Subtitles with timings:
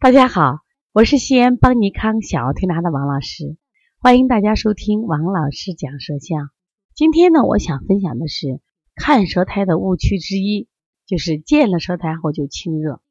[0.00, 0.60] 大家好，
[0.92, 3.56] 我是西安邦尼康小儿推拿的王老师，
[3.98, 6.50] 欢迎大家收听王老师讲舌象。
[6.94, 8.60] 今天呢，我想分享的是
[8.94, 10.68] 看舌苔的误区之一，
[11.04, 13.02] 就是见了舌苔后就清热。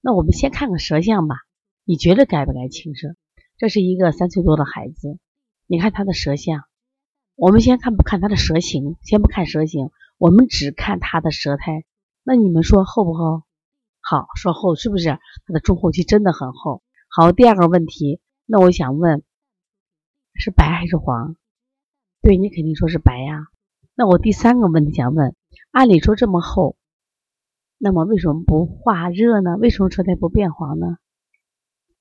[0.00, 1.36] 那我们先看个舌象吧，
[1.84, 3.14] 你觉得该不该清热？
[3.56, 5.20] 这是一个三岁多的孩子，
[5.68, 6.64] 你看他的舌象。
[7.36, 11.84] 我们先看不看他的舌形，先不看舌形，我们只看他的舌苔。
[12.24, 13.44] 那你们说厚不厚？
[14.00, 15.18] 好，说厚是不是？
[15.46, 16.82] 它的中后期真的很厚。
[17.08, 19.22] 好，第二个问题，那我想问，
[20.34, 21.36] 是白还是黄？
[22.22, 23.46] 对你肯定说是白呀。
[23.94, 25.34] 那我第三个问题想问，
[25.70, 26.76] 按理说这么厚，
[27.78, 29.56] 那么为什么不化热呢？
[29.56, 30.98] 为什么舌苔不变黄呢？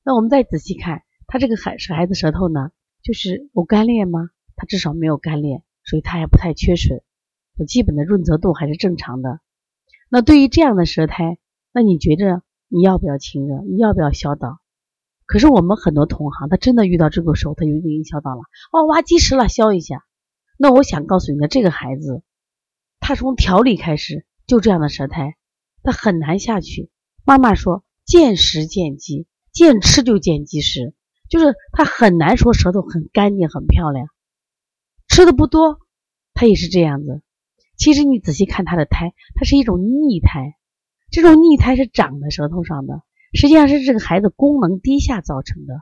[0.03, 2.71] 那我们再仔细看，他这个孩孩子舌头呢，
[3.01, 4.29] 就是有干裂吗？
[4.55, 7.03] 它至少没有干裂，所以它也不太缺水，
[7.67, 9.39] 基本的润泽度还是正常的。
[10.09, 11.37] 那对于这样的舌苔，
[11.71, 13.61] 那你觉着你要不要清热？
[13.63, 14.59] 你要不要消导？
[15.25, 18.41] 可是我们很多同行，他真的遇到这个时候，他就已经消导了。
[18.71, 20.03] 哦，挖积食了，消一下。
[20.57, 22.23] 那我想告诉你的，这个孩子，
[22.99, 25.35] 他从调理开始就这样的舌苔，
[25.83, 26.89] 他很难下去。
[27.25, 30.93] 妈妈说，见食见积，见吃就见积食，
[31.29, 34.07] 就是他很难说舌头很干净很漂亮。
[35.09, 35.79] 吃的不多，
[36.33, 37.21] 他也是这样子。
[37.75, 40.56] 其实你仔细看他的苔，它是一种腻苔，
[41.09, 43.01] 这种腻苔是长在舌头上的，
[43.33, 45.73] 实际上是这个孩子功能低下造成的。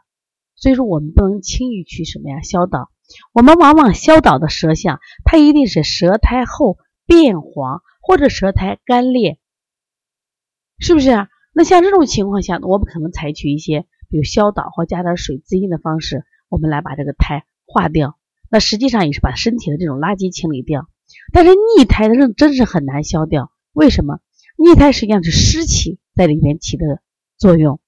[0.56, 2.90] 所以说我们不能轻易去什么呀消导，
[3.34, 9.38] 我们往往消导的舌象，它一定是舌苔厚变黄或者舌苔干裂，
[10.80, 11.28] 是不是啊？
[11.54, 18.18] 那像这种情况下，我们可能采取一些比如消导或加点水滋阴的方式，我们来把这个苔化掉。
[18.50, 20.88] 那实际上也是把身体的这种垃圾清理掉，
[21.34, 23.52] 但是腻苔的真是很难消掉。
[23.74, 24.20] 为什么？
[24.58, 27.02] 逆胎实际上是湿气在里面起的
[27.38, 27.80] 作用。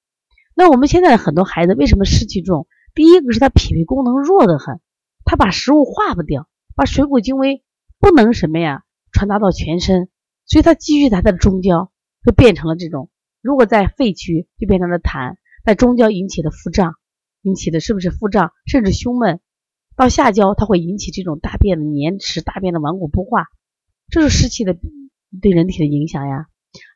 [0.56, 2.68] 那我们现在的很多孩子为什么湿气重？
[2.94, 4.82] 第一个是他脾胃功能弱得很，
[5.24, 7.64] 他把食物化不掉，把水谷精微
[8.00, 10.10] 不能什么呀传达到全身，
[10.46, 11.92] 所以他积聚在他的中焦，
[12.26, 13.10] 就变成了这种。
[13.42, 16.96] 如果在肺区就变成了痰，在中焦引起的腹胀，
[17.44, 19.40] 引起的是不是腹胀，甚至胸闷？
[19.96, 23.46] 到下焦，它会引起这种大便的黏滞、大便的顽固不化，
[24.10, 24.76] 这是湿气的
[25.42, 26.48] 对人体的影响呀。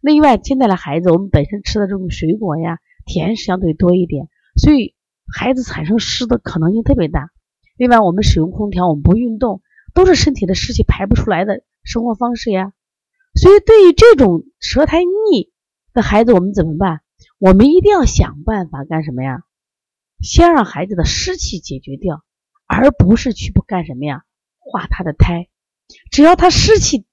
[0.01, 4.95] 另外，现在的孩子，我们本身吃的这种水果呀，甜食相对多一点，所以
[5.33, 7.29] 孩子产生湿的可能性特别大。
[7.77, 9.61] 另外，我们使用空调，我们不运动，
[9.93, 12.73] 都是身体的湿气排不出来的生活方式呀。
[13.35, 15.51] 所以，对于这种舌苔腻
[15.93, 17.01] 的孩子，我们怎么办？
[17.39, 19.43] 我们一定要想办法干什么呀？
[20.21, 22.23] 先让孩子的湿气解决掉。
[22.73, 24.23] 而不是去不干什么呀？
[24.57, 25.49] 化他的胎，
[26.09, 27.05] 只要他湿气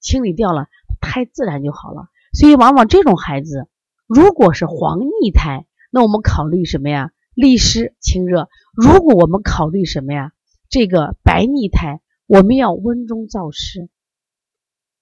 [0.00, 0.68] 清理掉了，
[1.04, 2.08] 胎自然就好了。
[2.32, 3.68] 所以，往往这种孩子，
[4.08, 7.12] 如果是黄腻胎，那我们考虑什么呀？
[7.34, 8.48] 利湿清热。
[8.74, 10.32] 如果我们考虑什么呀？
[10.68, 13.88] 这个白腻胎，我们要温中燥湿，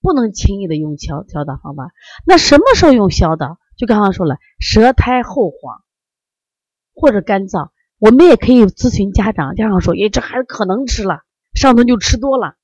[0.02, 1.92] 不能轻易的用消消导方法。
[2.26, 3.58] 那什么时候用消导？
[3.78, 5.82] 就刚刚说了，舌苔厚黄
[6.94, 7.70] 或者干燥。
[7.98, 11.20] 我们也可以咨询家长，家长说：“诶，这孩子可能吃了，
[11.54, 12.56] 上顿就吃多了，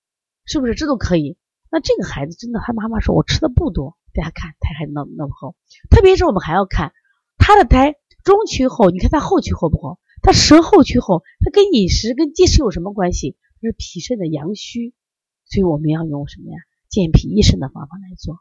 [0.45, 0.75] 是不是？
[0.75, 1.39] 这都可以。
[1.71, 5.55] 那这个孩子真的，他妈妈说我吃的不多，大家看胎还那么那么厚，
[5.91, 6.93] 特别是我们还要看
[7.37, 9.99] 他的胎中区厚，你看他后区厚不厚？
[10.23, 13.37] 他舌后区厚，他跟饮食跟积食有什么关系？
[13.61, 14.95] 是脾肾的阳虚，
[15.47, 16.59] 所以我们要用什么呀？
[16.89, 18.39] 健脾益肾的方法来做。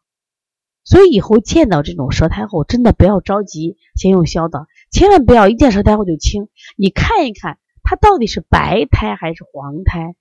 [0.83, 10.15] 所以以后见到这种舌苔厚，真的不要着急，先用消的。”千万不要一见舌苔后就清，你看一看它到底是白苔还是黄苔，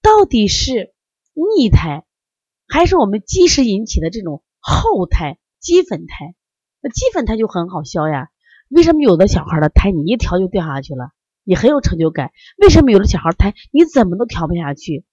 [0.00, 0.94] 到底是
[1.34, 2.04] 腻苔
[2.68, 6.34] 还是我们积食引起的这种厚苔、积粉苔？
[6.80, 8.28] 那积粉苔就很好消呀。
[8.68, 11.10] 为什么有的小孩的苔你一调就掉下去了，
[11.44, 12.32] 你很有成就感？
[12.58, 15.04] 为什么有的小孩苔你怎么都调不下去？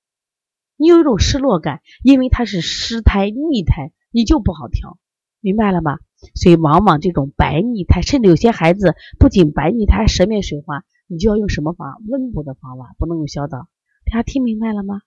[0.75, 4.97] 你有一种失落感，因为它是湿苔、腻苔，你就不好调，
[5.39, 5.99] 明白了吗？
[6.35, 13.67] 所以，往往这种白腻苔，甚至有些孩子不仅白腻苔，舌面水滑，你就要用什么方温补的方法，不能用消导。
[14.05, 15.01] 大家听明白了吗？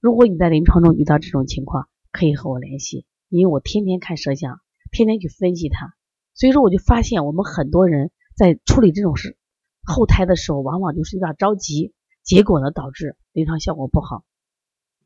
[0.00, 4.60] 如果你在临床中遇到这种情况，可以和我联系，因为我天天看舌象，
[4.90, 5.94] 天天去分析它。
[6.34, 9.36] 所以说，我就发现我们很多人在处理这种事
[9.82, 14.24] 后胎的时候，往往就是有点着急，结果呢导致临床效果不好。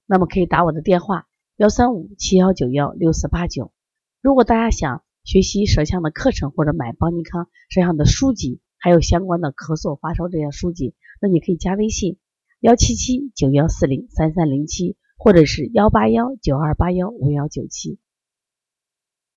[0.07, 3.73] 那么可以打我的电话：幺三五七幺九幺六四八九。
[4.21, 5.03] 如果大家想。
[5.25, 12.19] 学习舌象的课程，或者买邦尼康舌象的书籍，还有相关的咳嗽、发烧这些书籍，那你可以加微信
[12.63, 17.99] 幺七七九幺四零三三零七，或者是幺八幺九二八幺五幺九七。